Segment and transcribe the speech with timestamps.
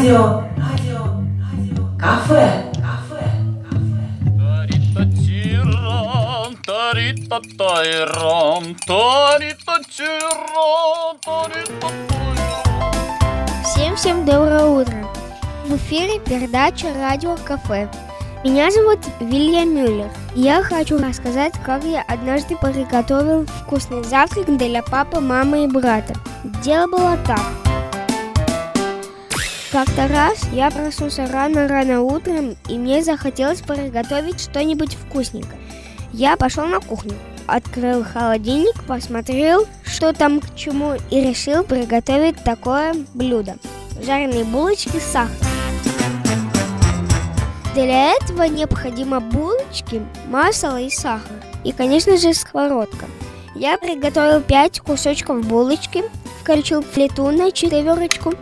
[0.00, 1.02] радио, радио,
[1.52, 2.64] радио, кафе,
[13.62, 14.94] Всем-всем доброе утро!
[15.66, 17.90] В эфире передача «Радио Кафе».
[18.42, 20.08] Меня зовут Вильям Мюллер.
[20.34, 26.14] Я хочу рассказать, как я однажды приготовил вкусный завтрак для папы, мамы и брата.
[26.64, 27.69] Дело было так.
[29.72, 35.60] Как-то раз я проснулся рано-рано утром, и мне захотелось приготовить что-нибудь вкусненькое.
[36.12, 37.14] Я пошел на кухню,
[37.46, 43.58] открыл холодильник, посмотрел, что там к чему, и решил приготовить такое блюдо.
[44.04, 45.36] Жареные булочки с сахаром.
[47.74, 51.36] Для этого необходимо булочки, масло и сахар.
[51.62, 53.06] И, конечно же, сковородка.
[53.54, 56.02] Я приготовил 5 кусочков булочки,
[56.42, 58.34] включил плиту на четверочку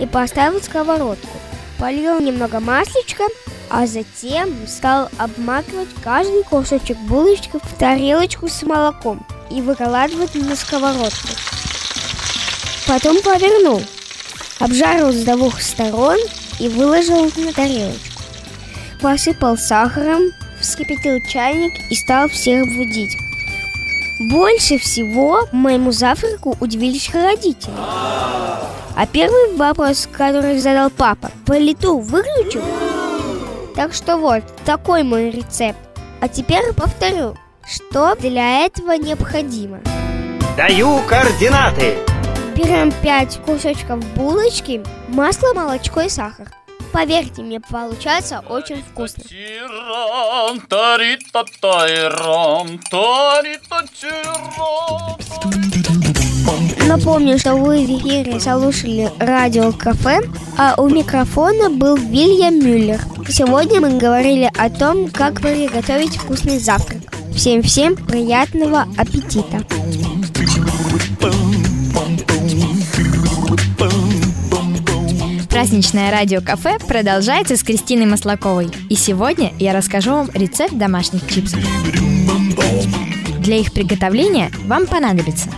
[0.00, 1.38] и поставил сковородку.
[1.78, 3.24] Полил немного маслечка,
[3.68, 11.28] а затем стал обмакивать каждый кусочек булочки в тарелочку с молоком и выкладывать на сковородку.
[12.86, 13.82] Потом повернул,
[14.60, 16.18] обжарил с двух сторон
[16.60, 18.22] и выложил на тарелочку.
[19.00, 20.22] Посыпал сахаром,
[20.60, 23.16] вскипятил чайник и стал всех будить.
[24.20, 27.72] Больше всего моему завтраку удивились родители.
[28.96, 32.62] А первый вопрос, который задал папа, плиту выключил?
[33.74, 35.78] Так что вот, такой мой рецепт.
[36.20, 37.36] А теперь повторю,
[37.66, 39.80] что для этого необходимо.
[40.56, 41.96] Даю координаты.
[42.54, 46.46] Берем 5 кусочков булочки, масло, молочко и сахар.
[46.94, 49.24] Поверьте мне, получается очень вкусно.
[56.86, 60.20] Напомню, что вы в эфире слушали радио Кафе,
[60.56, 63.00] а у микрофона был Вильям Мюллер.
[63.28, 67.02] Сегодня мы говорили о том, как приготовить вкусный завтрак.
[67.34, 69.64] Всем-всем приятного аппетита!
[75.64, 78.68] Праздничное радио-кафе продолжается с Кристиной Маслаковой.
[78.90, 81.58] И сегодня я расскажу вам рецепт домашних чипсов.
[83.40, 85.48] Для их приготовления вам понадобится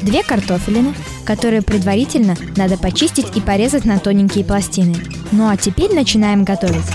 [0.00, 4.94] две картофелины, которые предварительно надо почистить и порезать на тоненькие пластины.
[5.32, 6.86] Ну а теперь начинаем готовить.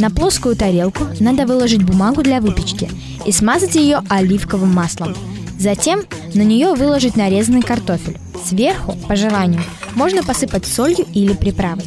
[0.00, 2.88] На плоскую тарелку надо выложить бумагу для выпечки
[3.26, 5.14] и смазать ее оливковым маслом.
[5.58, 8.18] Затем на нее выложить нарезанный картофель.
[8.44, 9.62] Сверху, по желанию,
[9.94, 11.84] можно посыпать солью или приправой.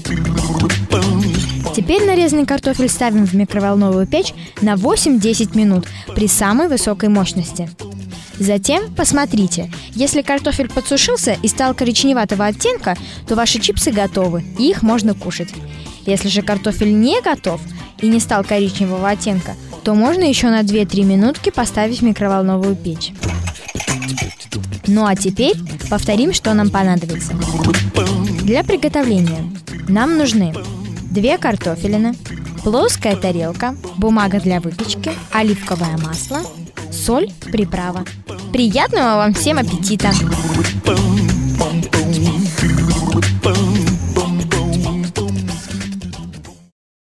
[1.76, 5.86] Теперь нарезанный картофель ставим в микроволновую печь на 8-10 минут
[6.16, 7.70] при самой высокой мощности.
[8.40, 12.98] Затем посмотрите, если картофель подсушился и стал коричневатого оттенка,
[13.28, 15.50] то ваши чипсы готовы, и их можно кушать.
[16.06, 17.62] Если же картофель не готов
[18.00, 23.12] и не стал коричневого оттенка, то можно еще на 2-3 минутки поставить в микроволновую печь.
[24.88, 25.56] Ну а теперь
[25.90, 27.34] повторим, что нам понадобится.
[28.44, 29.44] Для приготовления
[29.88, 30.54] нам нужны
[31.12, 32.14] две картофелины,
[32.64, 36.42] плоская тарелка, бумага для выпечки, оливковое масло,
[36.92, 38.06] соль, приправа.
[38.52, 40.12] Приятного вам всем аппетита!